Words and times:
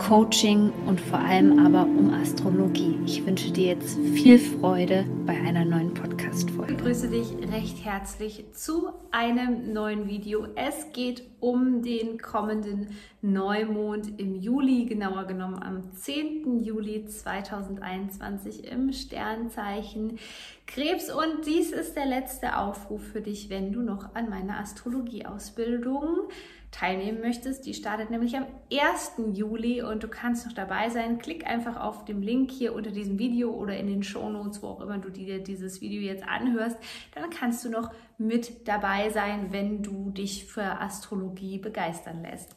Coaching 0.00 0.72
und 0.86 0.98
vor 0.98 1.18
allem 1.18 1.58
aber 1.64 1.82
um 1.82 2.10
Astrologie. 2.10 2.98
Ich 3.04 3.24
wünsche 3.26 3.52
dir 3.52 3.66
jetzt 3.66 3.98
viel 3.98 4.38
Freude 4.38 5.04
bei 5.26 5.34
einer 5.34 5.66
neuen 5.66 5.92
Podcast-Folge. 5.92 6.72
Ich 6.72 6.78
begrüße 6.78 7.08
dich 7.08 7.28
recht 7.52 7.84
herzlich 7.84 8.46
zu 8.52 8.88
einem 9.10 9.74
neuen 9.74 10.08
Video. 10.08 10.46
Es 10.56 10.90
geht 10.94 11.22
um 11.38 11.82
den 11.82 12.18
kommenden 12.18 12.96
Neumond 13.20 14.18
im 14.18 14.40
Juli, 14.40 14.86
genauer 14.86 15.24
genommen 15.24 15.62
am 15.62 15.92
10. 15.92 16.64
Juli 16.64 17.04
2021 17.04 18.72
im 18.72 18.94
Sternzeichen 18.94 20.18
Krebs. 20.66 21.12
Und 21.12 21.46
dies 21.46 21.72
ist 21.72 21.94
der 21.94 22.06
letzte 22.06 22.56
Aufruf 22.56 23.02
für 23.02 23.20
dich, 23.20 23.50
wenn 23.50 23.70
du 23.70 23.82
noch 23.82 24.14
an 24.14 24.30
meiner 24.30 24.58
Astrologieausbildung 24.60 26.30
teilnehmen 26.70 27.20
möchtest. 27.20 27.66
Die 27.66 27.74
startet 27.74 28.10
nämlich 28.10 28.36
am 28.36 28.46
1. 28.72 29.12
Juli 29.32 29.82
und 29.82 30.02
du 30.02 30.08
kannst 30.08 30.46
noch 30.46 30.52
dabei 30.52 30.88
sein. 30.88 31.18
Klick 31.18 31.46
einfach 31.46 31.76
auf 31.80 32.04
den 32.04 32.22
Link 32.22 32.50
hier 32.50 32.74
unter 32.74 32.90
diesem 32.90 33.18
Video 33.18 33.50
oder 33.50 33.76
in 33.76 33.86
den 33.86 34.02
Show 34.02 34.28
Notes, 34.30 34.62
wo 34.62 34.68
auch 34.68 34.80
immer 34.80 34.98
du 34.98 35.10
dir 35.10 35.42
dieses 35.42 35.80
Video 35.80 36.00
jetzt 36.00 36.26
anhörst. 36.26 36.76
Dann 37.14 37.28
kannst 37.30 37.64
du 37.64 37.70
noch 37.70 37.92
mit 38.18 38.68
dabei 38.68 39.10
sein, 39.10 39.48
wenn 39.50 39.82
du 39.82 40.10
dich 40.10 40.46
für 40.46 40.80
Astrologie 40.80 41.58
begeistern 41.58 42.22
lässt. 42.22 42.56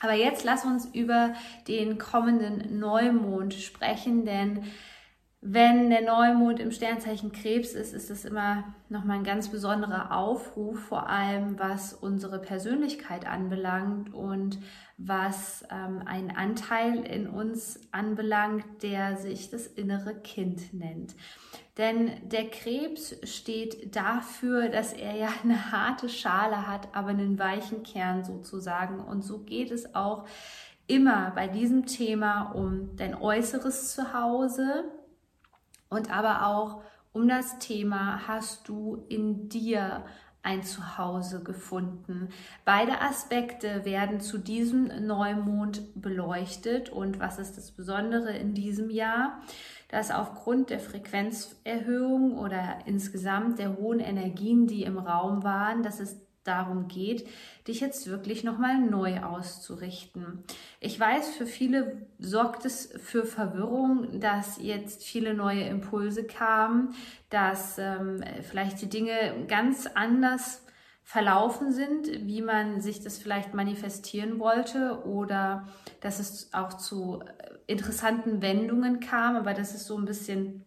Aber 0.00 0.14
jetzt 0.14 0.44
lass 0.44 0.64
uns 0.64 0.86
über 0.86 1.34
den 1.66 1.98
kommenden 1.98 2.78
Neumond 2.78 3.54
sprechen, 3.54 4.24
denn 4.26 4.64
wenn 5.46 5.90
der 5.90 6.00
Neumond 6.00 6.58
im 6.58 6.70
Sternzeichen 6.70 7.30
Krebs 7.30 7.74
ist, 7.74 7.92
ist 7.92 8.08
es 8.08 8.24
immer 8.24 8.64
nochmal 8.88 9.18
ein 9.18 9.24
ganz 9.24 9.48
besonderer 9.48 10.16
Aufruf, 10.16 10.78
vor 10.78 11.10
allem 11.10 11.58
was 11.58 11.92
unsere 11.92 12.38
Persönlichkeit 12.38 13.26
anbelangt 13.26 14.14
und 14.14 14.58
was 14.96 15.62
ähm, 15.70 16.00
einen 16.06 16.30
Anteil 16.30 17.04
in 17.04 17.28
uns 17.28 17.78
anbelangt, 17.92 18.64
der 18.82 19.18
sich 19.18 19.50
das 19.50 19.66
innere 19.66 20.14
Kind 20.14 20.72
nennt. 20.72 21.14
Denn 21.76 22.12
der 22.22 22.48
Krebs 22.48 23.14
steht 23.24 23.94
dafür, 23.94 24.70
dass 24.70 24.94
er 24.94 25.14
ja 25.14 25.28
eine 25.42 25.72
harte 25.72 26.08
Schale 26.08 26.66
hat, 26.66 26.88
aber 26.94 27.10
einen 27.10 27.38
weichen 27.38 27.82
Kern 27.82 28.24
sozusagen. 28.24 28.98
Und 28.98 29.20
so 29.20 29.40
geht 29.40 29.70
es 29.70 29.94
auch 29.94 30.24
immer 30.86 31.32
bei 31.34 31.48
diesem 31.48 31.84
Thema 31.84 32.52
um 32.52 32.96
dein 32.96 33.14
äußeres 33.14 33.94
Zuhause 33.94 34.84
und 35.88 36.10
aber 36.10 36.46
auch 36.46 36.82
um 37.12 37.28
das 37.28 37.58
Thema 37.58 38.26
hast 38.26 38.68
du 38.68 39.04
in 39.08 39.48
dir 39.48 40.04
ein 40.44 40.62
Zuhause 40.62 41.42
gefunden. 41.42 42.28
Beide 42.66 43.00
Aspekte 43.00 43.84
werden 43.84 44.20
zu 44.20 44.36
diesem 44.36 45.06
Neumond 45.06 46.00
beleuchtet 46.00 46.90
und 46.90 47.18
was 47.18 47.38
ist 47.38 47.56
das 47.56 47.70
Besondere 47.70 48.36
in 48.36 48.52
diesem 48.52 48.90
Jahr? 48.90 49.40
Dass 49.88 50.10
aufgrund 50.10 50.68
der 50.68 50.80
Frequenzerhöhung 50.80 52.36
oder 52.36 52.78
insgesamt 52.84 53.58
der 53.58 53.76
hohen 53.78 54.00
Energien, 54.00 54.66
die 54.66 54.82
im 54.82 54.98
Raum 54.98 55.44
waren, 55.44 55.82
dass 55.82 55.98
es 55.98 56.20
darum 56.44 56.88
geht, 56.88 57.26
dich 57.66 57.80
jetzt 57.80 58.06
wirklich 58.06 58.44
nochmal 58.44 58.78
neu 58.78 59.20
auszurichten. 59.22 60.44
Ich 60.80 60.98
weiß, 61.00 61.34
für 61.34 61.46
viele 61.46 62.06
sorgt 62.18 62.64
es 62.64 62.92
für 63.02 63.24
Verwirrung, 63.24 64.20
dass 64.20 64.58
jetzt 64.60 65.04
viele 65.04 65.34
neue 65.34 65.64
Impulse 65.64 66.24
kamen, 66.24 66.94
dass 67.30 67.78
ähm, 67.78 68.22
vielleicht 68.42 68.80
die 68.82 68.88
Dinge 68.88 69.46
ganz 69.48 69.86
anders 69.86 70.64
verlaufen 71.04 71.70
sind, 71.70 72.08
wie 72.26 72.40
man 72.40 72.80
sich 72.80 73.00
das 73.00 73.18
vielleicht 73.18 73.52
manifestieren 73.52 74.38
wollte 74.38 75.04
oder 75.04 75.68
dass 76.00 76.18
es 76.18 76.52
auch 76.54 76.74
zu 76.74 77.22
interessanten 77.66 78.42
Wendungen 78.42 79.00
kam, 79.00 79.36
aber 79.36 79.54
das 79.54 79.74
ist 79.74 79.86
so 79.86 79.98
ein 79.98 80.06
bisschen 80.06 80.64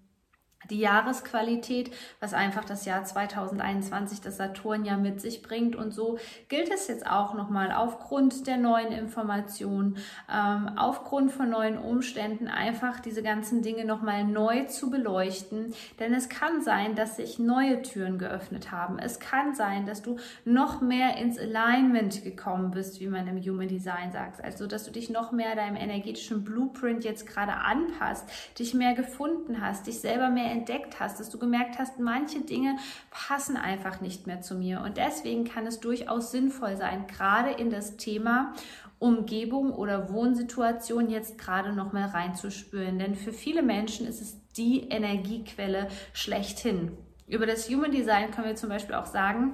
die 0.69 0.79
Jahresqualität, 0.79 1.91
was 2.19 2.33
einfach 2.33 2.65
das 2.65 2.85
Jahr 2.85 3.03
2021, 3.03 4.21
das 4.21 4.37
Saturn 4.37 4.85
ja 4.85 4.97
mit 4.97 5.21
sich 5.21 5.41
bringt. 5.41 5.75
Und 5.75 5.91
so 5.91 6.17
gilt 6.49 6.71
es 6.71 6.87
jetzt 6.87 7.07
auch 7.07 7.33
nochmal 7.33 7.71
aufgrund 7.71 8.47
der 8.47 8.57
neuen 8.57 8.91
Informationen, 8.91 9.97
ähm, 10.31 10.69
aufgrund 10.77 11.31
von 11.31 11.49
neuen 11.49 11.77
Umständen, 11.77 12.47
einfach 12.47 12.99
diese 12.99 13.23
ganzen 13.23 13.61
Dinge 13.61 13.85
nochmal 13.85 14.23
neu 14.23 14.65
zu 14.65 14.89
beleuchten. 14.89 15.73
Denn 15.99 16.13
es 16.13 16.29
kann 16.29 16.61
sein, 16.61 16.95
dass 16.95 17.17
sich 17.17 17.39
neue 17.39 17.81
Türen 17.81 18.17
geöffnet 18.17 18.71
haben. 18.71 18.99
Es 18.99 19.19
kann 19.19 19.55
sein, 19.55 19.85
dass 19.85 20.01
du 20.01 20.17
noch 20.45 20.81
mehr 20.81 21.17
ins 21.17 21.39
Alignment 21.39 22.23
gekommen 22.23 22.71
bist, 22.71 22.99
wie 22.99 23.07
man 23.07 23.27
im 23.27 23.41
Human 23.41 23.67
Design 23.67 24.11
sagt. 24.11 24.43
Also, 24.43 24.67
dass 24.67 24.83
du 24.83 24.91
dich 24.91 25.09
noch 25.09 25.31
mehr 25.31 25.55
deinem 25.55 25.75
energetischen 25.75 26.43
Blueprint 26.43 27.03
jetzt 27.03 27.27
gerade 27.27 27.53
anpasst, 27.53 28.29
dich 28.59 28.73
mehr 28.73 28.93
gefunden 28.93 29.61
hast, 29.61 29.87
dich 29.87 29.99
selber 29.99 30.29
mehr 30.29 30.56
entdeckt 30.59 30.99
hast, 30.99 31.19
dass 31.19 31.29
du 31.29 31.37
gemerkt 31.37 31.77
hast, 31.79 31.99
manche 31.99 32.41
Dinge 32.41 32.77
passen 33.11 33.57
einfach 33.57 34.01
nicht 34.01 34.27
mehr 34.27 34.41
zu 34.41 34.55
mir. 34.55 34.81
Und 34.81 34.97
deswegen 34.97 35.45
kann 35.45 35.67
es 35.67 35.79
durchaus 35.79 36.31
sinnvoll 36.31 36.77
sein, 36.77 37.07
gerade 37.07 37.51
in 37.51 37.69
das 37.69 37.97
Thema 37.97 38.53
Umgebung 38.99 39.71
oder 39.71 40.11
Wohnsituation 40.11 41.09
jetzt 41.09 41.37
gerade 41.37 41.73
noch 41.73 41.93
mal 41.93 42.05
reinzuspüren. 42.05 42.97
Denn 42.97 43.15
für 43.15 43.33
viele 43.33 43.61
Menschen 43.61 44.07
ist 44.07 44.21
es 44.21 44.37
die 44.53 44.89
Energiequelle 44.89 45.87
schlechthin. 46.13 46.97
Über 47.27 47.45
das 47.45 47.69
Human 47.69 47.91
Design 47.91 48.31
können 48.31 48.47
wir 48.47 48.55
zum 48.55 48.69
Beispiel 48.69 48.95
auch 48.95 49.05
sagen, 49.05 49.53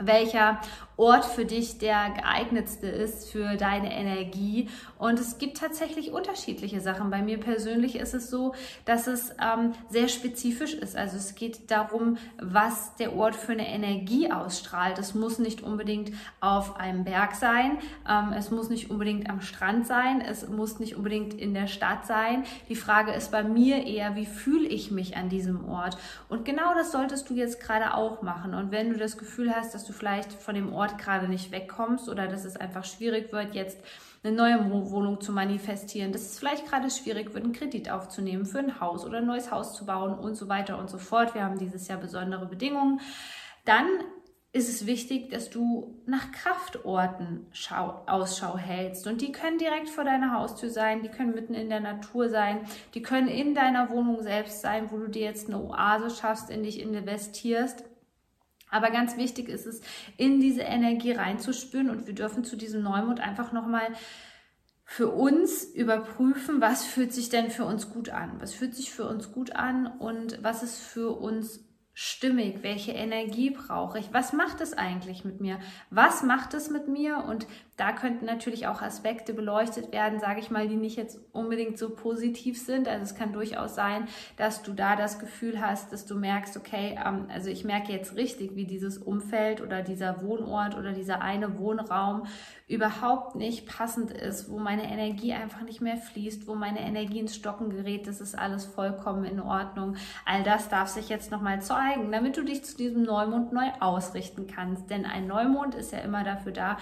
welcher 0.00 0.60
Ort 1.00 1.24
für 1.24 1.46
dich 1.46 1.78
der 1.78 2.10
geeignetste 2.10 2.86
ist 2.86 3.30
für 3.30 3.56
deine 3.56 3.90
Energie. 3.90 4.68
Und 4.98 5.18
es 5.18 5.38
gibt 5.38 5.56
tatsächlich 5.56 6.12
unterschiedliche 6.12 6.82
Sachen. 6.82 7.08
Bei 7.08 7.22
mir 7.22 7.40
persönlich 7.40 7.96
ist 7.96 8.12
es 8.12 8.28
so, 8.28 8.54
dass 8.84 9.06
es 9.06 9.30
ähm, 9.42 9.72
sehr 9.88 10.08
spezifisch 10.08 10.74
ist. 10.74 10.96
Also 10.96 11.16
es 11.16 11.34
geht 11.34 11.70
darum, 11.70 12.18
was 12.38 12.96
der 12.96 13.16
Ort 13.16 13.34
für 13.34 13.52
eine 13.52 13.66
Energie 13.66 14.30
ausstrahlt. 14.30 14.98
Es 14.98 15.14
muss 15.14 15.38
nicht 15.38 15.62
unbedingt 15.62 16.12
auf 16.40 16.76
einem 16.76 17.04
Berg 17.04 17.34
sein. 17.34 17.78
Ähm, 18.06 18.34
es 18.36 18.50
muss 18.50 18.68
nicht 18.68 18.90
unbedingt 18.90 19.30
am 19.30 19.40
Strand 19.40 19.86
sein. 19.86 20.20
Es 20.20 20.46
muss 20.50 20.80
nicht 20.80 20.96
unbedingt 20.96 21.32
in 21.32 21.54
der 21.54 21.66
Stadt 21.66 22.04
sein. 22.04 22.44
Die 22.68 22.76
Frage 22.76 23.12
ist 23.12 23.30
bei 23.30 23.42
mir 23.42 23.86
eher, 23.86 24.16
wie 24.16 24.26
fühle 24.26 24.68
ich 24.68 24.90
mich 24.90 25.16
an 25.16 25.30
diesem 25.30 25.66
Ort? 25.66 25.96
Und 26.28 26.44
genau 26.44 26.74
das 26.74 26.92
solltest 26.92 27.30
du 27.30 27.34
jetzt 27.34 27.58
gerade 27.58 27.94
auch 27.94 28.20
machen. 28.20 28.52
Und 28.52 28.70
wenn 28.70 28.90
du 28.90 28.98
das 28.98 29.16
Gefühl 29.16 29.54
hast, 29.56 29.74
dass 29.74 29.86
du 29.86 29.89
vielleicht 29.92 30.32
von 30.32 30.54
dem 30.54 30.72
Ort 30.72 30.98
gerade 30.98 31.28
nicht 31.28 31.52
wegkommst 31.52 32.08
oder 32.08 32.26
dass 32.26 32.44
es 32.44 32.56
einfach 32.56 32.84
schwierig 32.84 33.32
wird, 33.32 33.54
jetzt 33.54 33.78
eine 34.22 34.36
neue 34.36 34.70
Wohnung 34.90 35.20
zu 35.20 35.32
manifestieren, 35.32 36.12
dass 36.12 36.22
es 36.22 36.38
vielleicht 36.38 36.66
gerade 36.66 36.90
schwierig 36.90 37.32
wird, 37.32 37.44
einen 37.44 37.54
Kredit 37.54 37.90
aufzunehmen 37.90 38.44
für 38.44 38.58
ein 38.58 38.80
Haus 38.80 39.06
oder 39.06 39.18
ein 39.18 39.26
neues 39.26 39.50
Haus 39.50 39.74
zu 39.74 39.86
bauen 39.86 40.18
und 40.18 40.34
so 40.34 40.48
weiter 40.48 40.78
und 40.78 40.90
so 40.90 40.98
fort. 40.98 41.34
Wir 41.34 41.44
haben 41.44 41.58
dieses 41.58 41.88
Jahr 41.88 41.98
besondere 41.98 42.46
Bedingungen. 42.46 43.00
Dann 43.64 43.86
ist 44.52 44.68
es 44.68 44.84
wichtig, 44.84 45.30
dass 45.30 45.48
du 45.48 46.02
nach 46.06 46.32
Kraftorten 46.32 47.46
Schau, 47.52 48.02
Ausschau 48.06 48.58
hältst. 48.58 49.06
Und 49.06 49.20
die 49.20 49.30
können 49.30 49.58
direkt 49.58 49.88
vor 49.88 50.04
deiner 50.04 50.34
Haustür 50.34 50.70
sein, 50.70 51.02
die 51.02 51.08
können 51.08 51.34
mitten 51.34 51.54
in 51.54 51.70
der 51.70 51.80
Natur 51.80 52.28
sein, 52.28 52.66
die 52.94 53.02
können 53.02 53.28
in 53.28 53.54
deiner 53.54 53.90
Wohnung 53.90 54.22
selbst 54.22 54.60
sein, 54.60 54.90
wo 54.90 54.98
du 54.98 55.08
dir 55.08 55.22
jetzt 55.22 55.46
eine 55.48 55.62
Oase 55.62 56.10
schaffst, 56.10 56.50
in 56.50 56.64
dich 56.64 56.80
investierst. 56.80 57.84
Aber 58.70 58.90
ganz 58.90 59.16
wichtig 59.16 59.48
ist 59.48 59.66
es, 59.66 59.80
in 60.16 60.40
diese 60.40 60.62
Energie 60.62 61.12
reinzuspüren 61.12 61.90
und 61.90 62.06
wir 62.06 62.14
dürfen 62.14 62.44
zu 62.44 62.56
diesem 62.56 62.82
Neumond 62.82 63.20
einfach 63.20 63.52
nochmal 63.52 63.88
für 64.84 65.08
uns 65.08 65.62
überprüfen, 65.62 66.60
was 66.60 66.84
fühlt 66.84 67.12
sich 67.12 67.28
denn 67.28 67.50
für 67.50 67.64
uns 67.64 67.90
gut 67.90 68.08
an? 68.08 68.32
Was 68.40 68.52
fühlt 68.52 68.74
sich 68.74 68.90
für 68.90 69.06
uns 69.06 69.30
gut 69.30 69.54
an 69.54 69.86
und 69.86 70.42
was 70.42 70.64
ist 70.64 70.80
für 70.80 71.10
uns 71.12 71.64
stimmig? 71.94 72.62
Welche 72.62 72.90
Energie 72.90 73.50
brauche 73.50 74.00
ich? 74.00 74.12
Was 74.12 74.32
macht 74.32 74.60
es 74.60 74.72
eigentlich 74.72 75.24
mit 75.24 75.40
mir? 75.40 75.60
Was 75.90 76.24
macht 76.24 76.54
es 76.54 76.70
mit 76.70 76.88
mir? 76.88 77.24
Und 77.24 77.46
da 77.80 77.92
könnten 77.92 78.26
natürlich 78.26 78.66
auch 78.66 78.82
Aspekte 78.82 79.32
beleuchtet 79.32 79.90
werden, 79.90 80.20
sage 80.20 80.40
ich 80.40 80.50
mal, 80.50 80.68
die 80.68 80.76
nicht 80.76 80.96
jetzt 80.96 81.18
unbedingt 81.32 81.78
so 81.78 81.88
positiv 81.88 82.60
sind. 82.60 82.86
Also 82.86 83.04
es 83.04 83.14
kann 83.14 83.32
durchaus 83.32 83.74
sein, 83.74 84.06
dass 84.36 84.62
du 84.62 84.74
da 84.74 84.96
das 84.96 85.18
Gefühl 85.18 85.62
hast, 85.62 85.90
dass 85.90 86.04
du 86.04 86.14
merkst, 86.14 86.58
okay, 86.58 86.98
ähm, 87.02 87.28
also 87.32 87.48
ich 87.48 87.64
merke 87.64 87.90
jetzt 87.90 88.16
richtig, 88.16 88.54
wie 88.54 88.66
dieses 88.66 88.98
Umfeld 88.98 89.62
oder 89.62 89.80
dieser 89.80 90.20
Wohnort 90.20 90.76
oder 90.76 90.92
dieser 90.92 91.22
eine 91.22 91.58
Wohnraum 91.58 92.26
überhaupt 92.68 93.34
nicht 93.34 93.66
passend 93.66 94.12
ist, 94.12 94.50
wo 94.50 94.58
meine 94.58 94.84
Energie 94.84 95.32
einfach 95.32 95.62
nicht 95.62 95.80
mehr 95.80 95.96
fließt, 95.96 96.46
wo 96.46 96.54
meine 96.54 96.80
Energie 96.80 97.20
ins 97.20 97.34
Stocken 97.34 97.70
gerät, 97.70 98.06
das 98.06 98.20
ist 98.20 98.38
alles 98.38 98.66
vollkommen 98.66 99.24
in 99.24 99.40
Ordnung. 99.40 99.96
All 100.26 100.42
das 100.42 100.68
darf 100.68 100.88
sich 100.88 101.08
jetzt 101.08 101.30
nochmal 101.30 101.62
zeigen, 101.62 102.12
damit 102.12 102.36
du 102.36 102.44
dich 102.44 102.62
zu 102.62 102.76
diesem 102.76 103.04
Neumond 103.04 103.54
neu 103.54 103.70
ausrichten 103.80 104.46
kannst. 104.46 104.90
Denn 104.90 105.06
ein 105.06 105.26
Neumond 105.26 105.74
ist 105.74 105.92
ja 105.92 106.00
immer 106.00 106.24
dafür 106.24 106.52
da, 106.52 106.76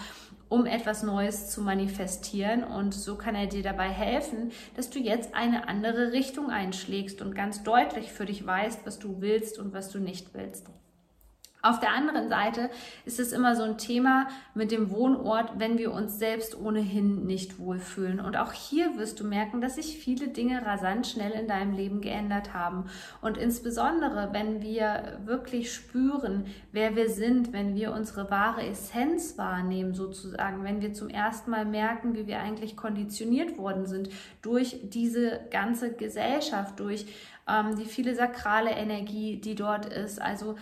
um 0.48 0.66
etwas 0.66 1.02
Neues 1.02 1.50
zu 1.50 1.60
manifestieren. 1.62 2.64
Und 2.64 2.94
so 2.94 3.16
kann 3.16 3.34
er 3.34 3.46
dir 3.46 3.62
dabei 3.62 3.88
helfen, 3.88 4.52
dass 4.76 4.90
du 4.90 4.98
jetzt 4.98 5.34
eine 5.34 5.68
andere 5.68 6.12
Richtung 6.12 6.50
einschlägst 6.50 7.20
und 7.22 7.34
ganz 7.34 7.62
deutlich 7.62 8.12
für 8.12 8.26
dich 8.26 8.44
weißt, 8.44 8.84
was 8.84 8.98
du 8.98 9.20
willst 9.20 9.58
und 9.58 9.72
was 9.72 9.90
du 9.90 9.98
nicht 9.98 10.34
willst. 10.34 10.66
Auf 11.60 11.80
der 11.80 11.92
anderen 11.92 12.28
Seite 12.28 12.70
ist 13.04 13.18
es 13.18 13.32
immer 13.32 13.56
so 13.56 13.64
ein 13.64 13.78
Thema 13.78 14.28
mit 14.54 14.70
dem 14.70 14.90
Wohnort, 14.90 15.58
wenn 15.58 15.76
wir 15.76 15.92
uns 15.92 16.16
selbst 16.16 16.56
ohnehin 16.56 17.26
nicht 17.26 17.58
wohlfühlen. 17.58 18.20
Und 18.20 18.36
auch 18.36 18.52
hier 18.52 18.96
wirst 18.96 19.18
du 19.18 19.24
merken, 19.24 19.60
dass 19.60 19.74
sich 19.74 19.98
viele 19.98 20.28
Dinge 20.28 20.64
rasant 20.64 21.08
schnell 21.08 21.32
in 21.32 21.48
deinem 21.48 21.72
Leben 21.72 22.00
geändert 22.00 22.54
haben. 22.54 22.84
Und 23.22 23.36
insbesondere, 23.38 24.28
wenn 24.32 24.62
wir 24.62 25.18
wirklich 25.24 25.74
spüren, 25.74 26.46
wer 26.70 26.94
wir 26.94 27.10
sind, 27.10 27.52
wenn 27.52 27.74
wir 27.74 27.92
unsere 27.92 28.30
wahre 28.30 28.64
Essenz 28.64 29.36
wahrnehmen, 29.36 29.94
sozusagen, 29.94 30.62
wenn 30.62 30.80
wir 30.80 30.92
zum 30.92 31.08
ersten 31.08 31.50
Mal 31.50 31.64
merken, 31.64 32.14
wie 32.14 32.28
wir 32.28 32.38
eigentlich 32.38 32.76
konditioniert 32.76 33.58
worden 33.58 33.86
sind 33.86 34.10
durch 34.42 34.78
diese 34.84 35.40
ganze 35.50 35.92
Gesellschaft, 35.92 36.78
durch 36.78 37.06
ähm, 37.48 37.76
die 37.76 37.84
viele 37.84 38.14
sakrale 38.14 38.70
Energie, 38.70 39.40
die 39.40 39.54
dort 39.54 39.86
ist. 39.86 40.20
Also 40.20 40.56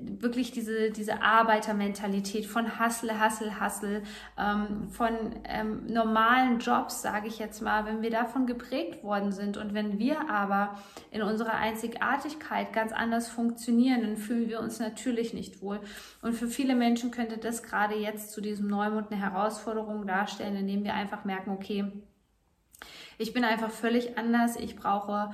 wirklich 0.00 0.52
diese, 0.52 0.90
diese 0.90 1.22
Arbeitermentalität 1.22 2.46
von 2.46 2.78
Hustle, 2.78 3.24
Hustle, 3.24 3.60
Hustle, 3.60 4.02
ähm, 4.38 4.88
von 4.90 5.10
ähm, 5.44 5.86
normalen 5.86 6.58
Jobs, 6.60 7.02
sage 7.02 7.28
ich 7.28 7.38
jetzt 7.38 7.62
mal, 7.62 7.84
wenn 7.86 8.02
wir 8.02 8.10
davon 8.10 8.46
geprägt 8.46 9.02
worden 9.02 9.32
sind 9.32 9.56
und 9.56 9.74
wenn 9.74 9.98
wir 9.98 10.30
aber 10.30 10.78
in 11.10 11.22
unserer 11.22 11.54
Einzigartigkeit 11.54 12.72
ganz 12.72 12.92
anders 12.92 13.28
funktionieren, 13.28 14.02
dann 14.02 14.16
fühlen 14.16 14.48
wir 14.48 14.60
uns 14.60 14.78
natürlich 14.78 15.34
nicht 15.34 15.62
wohl. 15.62 15.80
Und 16.22 16.34
für 16.34 16.48
viele 16.48 16.74
Menschen 16.74 17.10
könnte 17.10 17.38
das 17.38 17.62
gerade 17.62 17.96
jetzt 17.96 18.32
zu 18.32 18.40
diesem 18.40 18.68
Neumond 18.68 19.10
eine 19.10 19.20
Herausforderung 19.20 20.06
darstellen, 20.06 20.56
indem 20.56 20.84
wir 20.84 20.94
einfach 20.94 21.24
merken, 21.24 21.50
okay, 21.50 21.92
ich 23.18 23.32
bin 23.32 23.44
einfach 23.44 23.70
völlig 23.70 24.16
anders, 24.16 24.56
ich 24.56 24.76
brauche 24.76 25.30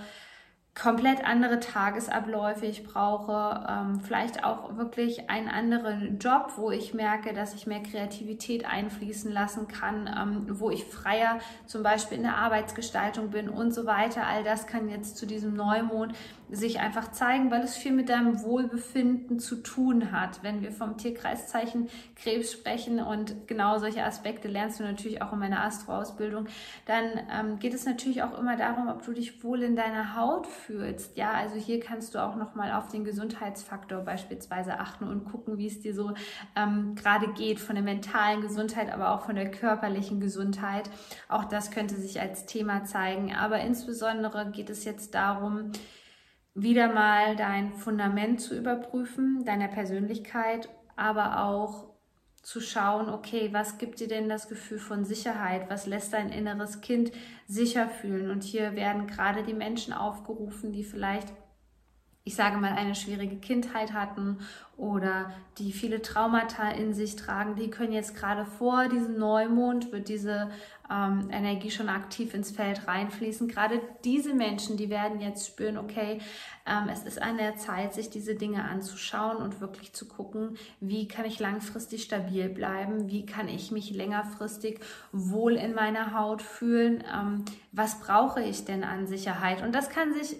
komplett 0.74 1.24
andere 1.24 1.60
Tagesabläufe. 1.60 2.66
Ich 2.66 2.82
brauche 2.82 3.64
ähm, 3.68 4.00
vielleicht 4.00 4.42
auch 4.42 4.76
wirklich 4.76 5.30
einen 5.30 5.48
anderen 5.48 6.18
Job, 6.18 6.54
wo 6.56 6.72
ich 6.72 6.94
merke, 6.94 7.32
dass 7.32 7.54
ich 7.54 7.68
mehr 7.68 7.80
Kreativität 7.80 8.66
einfließen 8.66 9.30
lassen 9.30 9.68
kann, 9.68 10.08
ähm, 10.08 10.58
wo 10.58 10.70
ich 10.70 10.84
freier 10.84 11.38
zum 11.66 11.84
Beispiel 11.84 12.18
in 12.18 12.24
der 12.24 12.36
Arbeitsgestaltung 12.36 13.30
bin 13.30 13.48
und 13.48 13.72
so 13.72 13.86
weiter. 13.86 14.26
All 14.26 14.42
das 14.42 14.66
kann 14.66 14.88
jetzt 14.88 15.16
zu 15.16 15.26
diesem 15.26 15.54
Neumond 15.54 16.14
sich 16.50 16.80
einfach 16.80 17.12
zeigen, 17.12 17.50
weil 17.52 17.62
es 17.62 17.76
viel 17.76 17.92
mit 17.92 18.08
deinem 18.08 18.42
Wohlbefinden 18.42 19.38
zu 19.38 19.56
tun 19.56 20.10
hat. 20.12 20.42
Wenn 20.42 20.60
wir 20.60 20.72
vom 20.72 20.96
Tierkreiszeichen 20.96 21.88
Krebs 22.16 22.52
sprechen 22.52 23.00
und 23.00 23.46
genau 23.46 23.78
solche 23.78 24.04
Aspekte 24.04 24.48
lernst 24.48 24.80
du 24.80 24.84
natürlich 24.84 25.22
auch 25.22 25.32
in 25.32 25.38
meiner 25.38 25.62
Astro-Ausbildung, 25.62 26.46
dann 26.86 27.04
ähm, 27.32 27.58
geht 27.60 27.74
es 27.74 27.86
natürlich 27.86 28.22
auch 28.24 28.36
immer 28.38 28.56
darum, 28.56 28.88
ob 28.88 29.04
du 29.04 29.12
dich 29.12 29.42
wohl 29.44 29.62
in 29.62 29.76
deiner 29.76 30.16
Haut 30.16 30.46
fühlst. 30.46 30.63
Ja, 31.14 31.32
also 31.32 31.56
hier 31.56 31.80
kannst 31.80 32.14
du 32.14 32.22
auch 32.22 32.36
nochmal 32.36 32.72
auf 32.72 32.88
den 32.88 33.04
Gesundheitsfaktor 33.04 34.00
beispielsweise 34.00 34.78
achten 34.78 35.06
und 35.08 35.24
gucken, 35.24 35.58
wie 35.58 35.66
es 35.66 35.80
dir 35.80 35.94
so 35.94 36.12
ähm, 36.56 36.94
gerade 36.94 37.28
geht 37.32 37.60
von 37.60 37.74
der 37.74 37.84
mentalen 37.84 38.40
Gesundheit, 38.40 38.92
aber 38.92 39.10
auch 39.10 39.22
von 39.22 39.34
der 39.34 39.50
körperlichen 39.50 40.20
Gesundheit. 40.20 40.90
Auch 41.28 41.44
das 41.44 41.70
könnte 41.70 41.94
sich 41.96 42.20
als 42.20 42.46
Thema 42.46 42.84
zeigen. 42.84 43.34
Aber 43.34 43.60
insbesondere 43.60 44.50
geht 44.50 44.70
es 44.70 44.84
jetzt 44.84 45.14
darum, 45.14 45.72
wieder 46.54 46.92
mal 46.92 47.36
dein 47.36 47.72
Fundament 47.74 48.40
zu 48.40 48.56
überprüfen, 48.56 49.44
deiner 49.44 49.68
Persönlichkeit, 49.68 50.68
aber 50.96 51.44
auch 51.44 51.93
zu 52.44 52.60
schauen, 52.60 53.08
okay, 53.08 53.48
was 53.52 53.78
gibt 53.78 54.00
dir 54.00 54.08
denn 54.08 54.28
das 54.28 54.48
Gefühl 54.48 54.78
von 54.78 55.04
Sicherheit? 55.04 55.70
Was 55.70 55.86
lässt 55.86 56.12
dein 56.12 56.30
inneres 56.30 56.82
Kind 56.82 57.10
sicher 57.48 57.88
fühlen? 57.88 58.30
Und 58.30 58.44
hier 58.44 58.76
werden 58.76 59.06
gerade 59.06 59.42
die 59.42 59.54
Menschen 59.54 59.94
aufgerufen, 59.94 60.70
die 60.70 60.84
vielleicht 60.84 61.28
ich 62.26 62.36
sage 62.36 62.56
mal, 62.56 62.72
eine 62.72 62.94
schwierige 62.94 63.36
Kindheit 63.36 63.92
hatten 63.92 64.38
oder 64.78 65.30
die 65.58 65.72
viele 65.72 66.00
Traumata 66.00 66.70
in 66.70 66.94
sich 66.94 67.16
tragen, 67.16 67.54
die 67.54 67.68
können 67.68 67.92
jetzt 67.92 68.16
gerade 68.16 68.46
vor 68.46 68.88
diesem 68.88 69.18
Neumond, 69.18 69.92
wird 69.92 70.08
diese 70.08 70.50
ähm, 70.90 71.28
Energie 71.30 71.70
schon 71.70 71.90
aktiv 71.90 72.32
ins 72.32 72.50
Feld 72.50 72.88
reinfließen. 72.88 73.46
Gerade 73.46 73.78
diese 74.04 74.32
Menschen, 74.32 74.78
die 74.78 74.88
werden 74.88 75.20
jetzt 75.20 75.46
spüren, 75.46 75.76
okay, 75.76 76.18
ähm, 76.66 76.88
es 76.90 77.02
ist 77.04 77.20
an 77.20 77.36
der 77.36 77.56
Zeit, 77.56 77.92
sich 77.92 78.08
diese 78.08 78.34
Dinge 78.34 78.64
anzuschauen 78.64 79.36
und 79.36 79.60
wirklich 79.60 79.92
zu 79.92 80.08
gucken, 80.08 80.56
wie 80.80 81.06
kann 81.06 81.26
ich 81.26 81.38
langfristig 81.38 82.02
stabil 82.02 82.48
bleiben, 82.48 83.10
wie 83.10 83.26
kann 83.26 83.48
ich 83.48 83.70
mich 83.70 83.90
längerfristig 83.90 84.80
wohl 85.12 85.56
in 85.56 85.74
meiner 85.74 86.18
Haut 86.18 86.40
fühlen, 86.40 87.04
ähm, 87.14 87.44
was 87.70 88.00
brauche 88.00 88.42
ich 88.42 88.64
denn 88.64 88.82
an 88.82 89.06
Sicherheit. 89.06 89.62
Und 89.62 89.74
das 89.74 89.90
kann 89.90 90.14
sich 90.14 90.36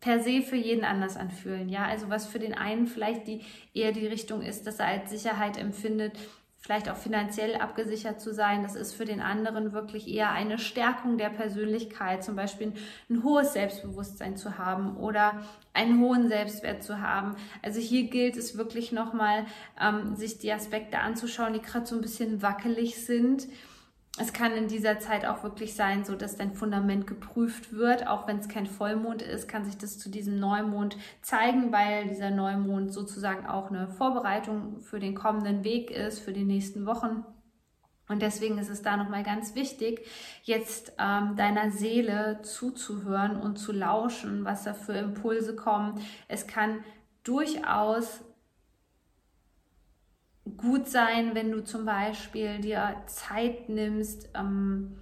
per 0.00 0.22
se 0.22 0.42
für 0.42 0.56
jeden 0.56 0.84
anders 0.84 1.16
anfühlen. 1.16 1.68
Ja, 1.68 1.84
also 1.84 2.08
was 2.08 2.26
für 2.26 2.38
den 2.38 2.54
einen 2.54 2.86
vielleicht 2.86 3.26
die 3.26 3.40
eher 3.74 3.92
die 3.92 4.06
Richtung 4.06 4.42
ist, 4.42 4.66
dass 4.66 4.78
er 4.78 4.86
als 4.86 5.10
Sicherheit 5.10 5.56
empfindet, 5.56 6.12
vielleicht 6.60 6.88
auch 6.88 6.96
finanziell 6.96 7.54
abgesichert 7.56 8.20
zu 8.20 8.34
sein. 8.34 8.62
Das 8.62 8.74
ist 8.74 8.92
für 8.92 9.04
den 9.04 9.20
anderen 9.20 9.72
wirklich 9.72 10.08
eher 10.08 10.30
eine 10.32 10.58
Stärkung 10.58 11.16
der 11.16 11.30
Persönlichkeit, 11.30 12.22
zum 12.22 12.36
Beispiel 12.36 12.72
ein 13.08 13.22
hohes 13.22 13.52
Selbstbewusstsein 13.52 14.36
zu 14.36 14.58
haben 14.58 14.96
oder 14.96 15.42
einen 15.72 16.00
hohen 16.00 16.28
Selbstwert 16.28 16.82
zu 16.82 17.00
haben. 17.00 17.36
Also 17.62 17.80
hier 17.80 18.04
gilt 18.10 18.36
es 18.36 18.58
wirklich 18.58 18.92
nochmal, 18.92 19.46
ähm, 19.80 20.16
sich 20.16 20.38
die 20.38 20.52
Aspekte 20.52 20.98
anzuschauen, 20.98 21.54
die 21.54 21.62
gerade 21.62 21.86
so 21.86 21.94
ein 21.94 22.02
bisschen 22.02 22.42
wackelig 22.42 23.04
sind 23.04 23.48
es 24.18 24.32
kann 24.32 24.52
in 24.52 24.68
dieser 24.68 24.98
Zeit 24.98 25.24
auch 25.24 25.42
wirklich 25.42 25.74
sein, 25.74 26.04
so 26.04 26.14
dass 26.14 26.36
dein 26.36 26.52
Fundament 26.52 27.06
geprüft 27.06 27.72
wird, 27.72 28.06
auch 28.06 28.26
wenn 28.26 28.38
es 28.38 28.48
kein 28.48 28.66
Vollmond 28.66 29.22
ist, 29.22 29.48
kann 29.48 29.64
sich 29.64 29.78
das 29.78 29.98
zu 29.98 30.10
diesem 30.10 30.38
Neumond 30.38 30.96
zeigen, 31.22 31.72
weil 31.72 32.08
dieser 32.08 32.30
Neumond 32.30 32.92
sozusagen 32.92 33.46
auch 33.46 33.70
eine 33.70 33.88
Vorbereitung 33.88 34.80
für 34.80 34.98
den 34.98 35.14
kommenden 35.14 35.64
Weg 35.64 35.90
ist, 35.90 36.20
für 36.20 36.32
die 36.32 36.44
nächsten 36.44 36.86
Wochen. 36.86 37.24
Und 38.08 38.22
deswegen 38.22 38.58
ist 38.58 38.70
es 38.70 38.82
da 38.82 38.96
nochmal 38.96 39.22
ganz 39.22 39.54
wichtig, 39.54 40.06
jetzt 40.42 40.92
ähm, 40.98 41.36
deiner 41.36 41.70
Seele 41.70 42.40
zuzuhören 42.42 43.36
und 43.36 43.58
zu 43.58 43.72
lauschen, 43.72 44.44
was 44.44 44.64
da 44.64 44.72
für 44.72 44.94
Impulse 44.94 45.54
kommen. 45.54 46.00
Es 46.26 46.46
kann 46.46 46.82
durchaus 47.22 48.20
gut 50.58 50.88
sein, 50.88 51.34
wenn 51.34 51.50
du 51.50 51.64
zum 51.64 51.84
Beispiel 51.84 52.58
dir 52.58 52.96
Zeit 53.06 53.68
nimmst, 53.68 54.28
ähm, 54.34 54.98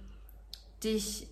dich 0.83 1.27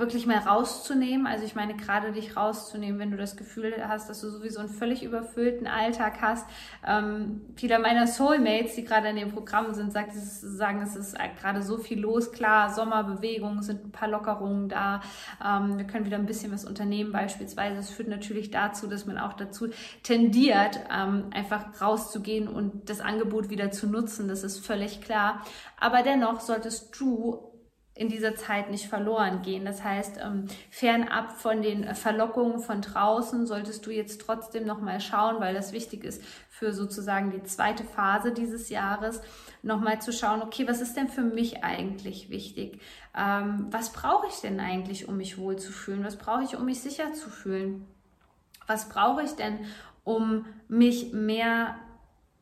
wirklich 0.00 0.26
mal 0.26 0.38
rauszunehmen. 0.38 1.26
Also 1.26 1.44
ich 1.44 1.54
meine, 1.54 1.74
gerade 1.74 2.12
dich 2.12 2.36
rauszunehmen, 2.36 2.98
wenn 2.98 3.10
du 3.10 3.16
das 3.16 3.36
Gefühl 3.36 3.72
hast, 3.86 4.10
dass 4.10 4.20
du 4.20 4.30
sowieso 4.30 4.60
einen 4.60 4.68
völlig 4.68 5.02
überfüllten 5.04 5.66
Alltag 5.66 6.20
hast. 6.20 6.46
Ähm, 6.86 7.42
viele 7.56 7.78
meiner 7.78 8.06
Soulmates, 8.06 8.74
die 8.74 8.84
gerade 8.84 9.08
in 9.08 9.16
dem 9.16 9.30
Programm 9.30 9.72
sind, 9.74 9.92
sagt, 9.92 10.12
sagen, 10.14 10.82
es 10.82 10.96
ist 10.96 11.16
gerade 11.40 11.62
so 11.62 11.78
viel 11.78 12.00
los. 12.00 12.32
Klar, 12.32 12.70
Sommerbewegung, 12.70 13.62
sind 13.62 13.84
ein 13.84 13.92
paar 13.92 14.08
Lockerungen 14.08 14.68
da. 14.68 15.02
Ähm, 15.44 15.78
wir 15.78 15.84
können 15.84 16.06
wieder 16.06 16.16
ein 16.16 16.26
bisschen 16.26 16.52
was 16.52 16.64
unternehmen 16.64 17.12
beispielsweise. 17.12 17.76
Das 17.76 17.90
führt 17.90 18.08
natürlich 18.08 18.50
dazu, 18.50 18.86
dass 18.86 19.06
man 19.06 19.18
auch 19.18 19.34
dazu 19.34 19.68
tendiert, 20.02 20.80
ähm, 20.92 21.26
einfach 21.32 21.80
rauszugehen 21.80 22.48
und 22.48 22.88
das 22.88 23.00
Angebot 23.00 23.50
wieder 23.50 23.70
zu 23.70 23.86
nutzen. 23.86 24.28
Das 24.28 24.42
ist 24.42 24.64
völlig 24.64 25.00
klar. 25.00 25.42
Aber 25.78 26.02
dennoch 26.02 26.40
solltest 26.40 26.98
du 26.98 27.49
in 28.00 28.08
dieser 28.08 28.34
Zeit 28.34 28.70
nicht 28.70 28.88
verloren 28.88 29.42
gehen. 29.42 29.66
Das 29.66 29.84
heißt, 29.84 30.20
ähm, 30.22 30.46
fernab 30.70 31.32
von 31.32 31.60
den 31.60 31.94
Verlockungen 31.94 32.58
von 32.58 32.80
draußen 32.80 33.46
solltest 33.46 33.84
du 33.84 33.90
jetzt 33.90 34.22
trotzdem 34.22 34.64
nochmal 34.64 35.00
schauen, 35.02 35.38
weil 35.38 35.52
das 35.52 35.74
wichtig 35.74 36.04
ist 36.04 36.24
für 36.48 36.72
sozusagen 36.72 37.30
die 37.30 37.42
zweite 37.42 37.84
Phase 37.84 38.32
dieses 38.32 38.70
Jahres, 38.70 39.20
nochmal 39.62 40.00
zu 40.00 40.14
schauen, 40.14 40.40
okay, 40.40 40.66
was 40.66 40.80
ist 40.80 40.96
denn 40.96 41.08
für 41.08 41.20
mich 41.20 41.62
eigentlich 41.62 42.30
wichtig? 42.30 42.80
Ähm, 43.14 43.66
was 43.70 43.92
brauche 43.92 44.28
ich 44.28 44.40
denn 44.40 44.60
eigentlich, 44.60 45.06
um 45.06 45.18
mich 45.18 45.36
wohlzufühlen? 45.36 46.02
Was 46.02 46.16
brauche 46.16 46.44
ich, 46.44 46.56
um 46.56 46.64
mich 46.64 46.80
sicher 46.80 47.12
zu 47.12 47.28
fühlen? 47.28 47.86
Was 48.66 48.88
brauche 48.88 49.22
ich 49.22 49.32
denn, 49.32 49.58
um 50.04 50.46
mich 50.68 51.12
mehr 51.12 51.74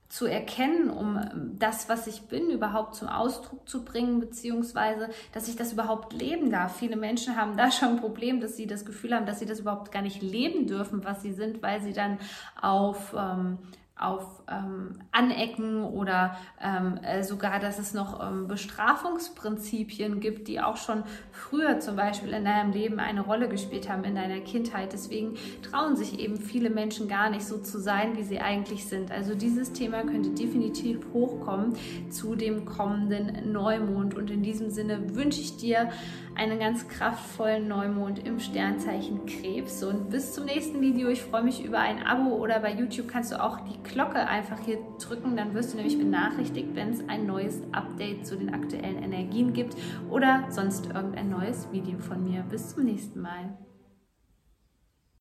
zu 0.09 0.25
erkennen, 0.25 0.89
um 0.89 1.21
das, 1.59 1.89
was 1.89 2.07
ich 2.07 2.23
bin, 2.23 2.51
überhaupt 2.51 2.95
zum 2.95 3.09
Ausdruck 3.09 3.69
zu 3.69 3.85
bringen, 3.85 4.21
beziehungsweise, 4.21 5.11
dass 5.33 5.49
ich 5.49 5.57
das 5.57 5.73
überhaupt 5.73 6.15
leben 6.15 6.51
darf. 6.51 6.77
Viele 6.79 6.97
Menschen 6.97 7.37
haben 7.37 7.57
da 7.59 7.71
schon 7.71 7.91
ein 7.91 8.01
Problem, 8.01 8.41
dass 8.41 8.57
sie 8.57 8.67
das 8.67 8.87
Gefühl 8.87 9.15
haben, 9.15 9.27
dass 9.27 9.39
sie 9.39 9.47
das 9.47 9.61
überhaupt 9.61 9.93
gar 9.93 10.03
nicht 10.03 10.23
leben 10.23 10.67
dürfen, 10.67 11.05
was 11.05 11.21
sie 11.21 11.33
sind, 11.33 11.63
weil 11.63 11.83
sie 11.83 11.93
dann 11.93 12.19
auf 12.61 13.15
ähm, 13.17 13.59
auf 13.99 14.43
ähm, 14.51 15.01
Anecken 15.13 15.83
oder 15.83 16.37
ähm, 16.61 16.99
äh, 17.03 17.23
sogar, 17.23 17.59
dass 17.59 17.79
es 17.79 17.95
noch 17.95 18.27
ähm, 18.27 18.47
Bestrafungsprinzipien 18.47 20.21
gibt, 20.21 20.49
die 20.49 20.61
auch 20.61 20.77
schon 20.77 21.03
früher 21.33 21.81
zum 21.81 21.97
Beispiel 21.97 22.33
in 22.33 22.45
deinem 22.45 22.73
Leben 22.73 23.01
eine 23.01 23.23
Rolle 23.23 23.49
gespielt 23.49 23.89
haben 23.89 24.05
in 24.05 24.15
deiner 24.15 24.41
Kindheit. 24.41 24.93
Deswegen 24.93 25.35
trauen 25.63 25.97
sich 25.97 26.19
eben 26.19 26.37
viele 26.37 26.71
Menschen 26.71 27.09
gar 27.09 27.31
nicht 27.31 27.45
so 27.45 27.59
zu 27.59 27.81
sein, 27.81 28.17
wie 28.17 28.23
sie 28.23 28.41
eigentlich 28.41 28.87
sind. 28.87 29.11
Also 29.11 29.35
dieses 29.35 29.73
Thema 29.73 30.03
könnte 30.03 30.31
definitiv 30.31 31.01
hochkommen 31.13 31.75
zu 32.11 32.37
dem 32.37 32.65
kommenden 32.65 33.53
Neumond. 33.53 34.15
Und 34.15 34.31
in 34.31 34.43
diesem 34.43 34.71
Sinne 34.71 35.15
wünsche 35.15 35.41
ich 35.41 35.57
dir 35.57 35.91
einen 36.37 36.61
ganz 36.61 36.87
kraftvollen 36.87 37.67
Neumond 37.67 38.25
im 38.25 38.39
Sternzeichen 38.39 39.27
Krebs. 39.27 39.83
Und 39.83 40.11
bis 40.11 40.33
zum 40.35 40.45
nächsten 40.45 40.81
Video. 40.81 41.09
Ich 41.09 41.23
freue 41.23 41.43
mich 41.43 41.65
über 41.65 41.81
ein 41.81 42.07
Abo 42.07 42.37
oder 42.37 42.61
bei 42.61 42.73
YouTube 42.73 43.09
kannst 43.09 43.33
du 43.33 43.43
auch 43.43 43.59
die 43.61 43.88
Glocke 43.89 44.27
einfach 44.27 44.61
hier 44.61 44.79
drücken. 44.99 45.37
Dann 45.37 45.55
wirst 45.55 45.73
du 45.73 45.77
nämlich 45.77 45.99
benachrichtigt, 45.99 46.69
wenn 46.75 46.91
es 46.91 47.09
ein 47.09 47.27
neues 47.27 47.63
Update 47.73 48.27
zu 48.27 48.37
den 48.37 48.55
aktuellen 48.55 49.03
Energien 49.03 49.53
gibt 49.53 49.77
oder 50.09 50.45
sonst 50.51 50.87
irgendein 50.87 51.31
neues 51.31 51.71
Video 51.73 51.99
von 51.99 52.23
mir. 52.25 52.43
Bis 52.43 52.75
zum 52.75 52.85
nächsten 52.85 53.21
Mal. 53.21 53.57